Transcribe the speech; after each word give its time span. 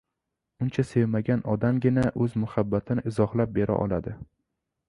Uncha 0.65 0.85
sevmagan 0.91 1.43
odamgina 1.55 2.07
o‘z 2.25 2.39
muhabbatini 2.45 3.07
izohlab 3.13 3.55
bera 3.59 3.81
oladi. 3.87 4.19